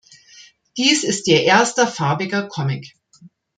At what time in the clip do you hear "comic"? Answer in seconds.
2.47-2.95